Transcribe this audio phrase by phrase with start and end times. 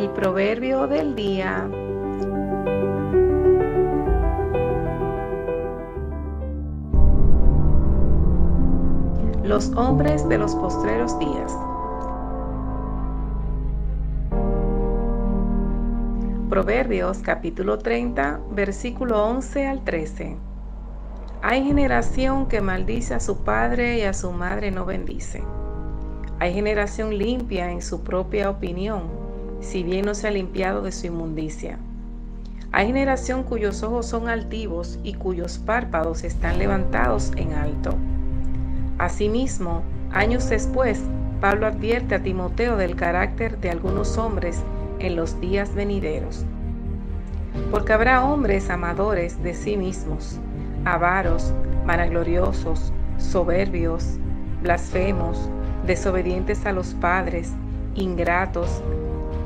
[0.00, 1.68] El proverbio del día.
[9.44, 11.54] Los hombres de los postreros días.
[16.48, 20.34] Proverbios capítulo 30, versículo 11 al 13.
[21.42, 25.44] Hay generación que maldice a su padre y a su madre no bendice.
[26.38, 29.19] Hay generación limpia en su propia opinión,
[29.60, 31.78] si bien no se ha limpiado de su inmundicia.
[32.72, 37.94] Hay generación cuyos ojos son altivos y cuyos párpados están levantados en alto.
[38.98, 41.00] Asimismo, años después,
[41.40, 44.62] Pablo advierte a Timoteo del carácter de algunos hombres
[44.98, 46.44] en los días venideros.
[47.70, 50.38] Porque habrá hombres amadores de sí mismos,
[50.84, 51.52] avaros,
[51.86, 54.18] vanagloriosos, soberbios,
[54.62, 55.50] blasfemos,
[55.86, 57.52] desobedientes a los padres,
[57.94, 58.82] ingratos,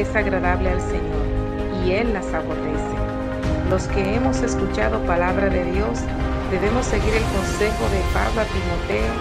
[0.00, 1.26] es agradable al Señor
[1.84, 2.96] y Él las aborrece.
[3.70, 6.00] Los que hemos escuchado palabra de Dios
[6.50, 9.12] debemos seguir el consejo de Pablo a Timoteo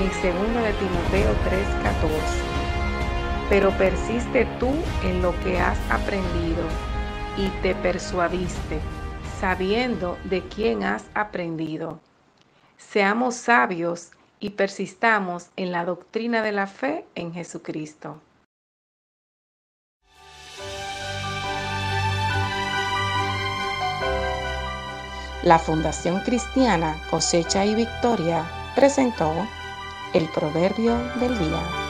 [0.00, 2.52] en 2 de Timoteo 3:14
[3.52, 4.72] pero persiste tú
[5.04, 6.62] en lo que has aprendido
[7.36, 8.80] y te persuadiste,
[9.38, 12.00] sabiendo de quién has aprendido.
[12.78, 14.10] Seamos sabios
[14.40, 18.22] y persistamos en la doctrina de la fe en Jesucristo.
[25.42, 28.44] La Fundación Cristiana Cosecha y Victoria
[28.76, 29.32] presentó
[30.14, 31.81] el Proverbio del Día.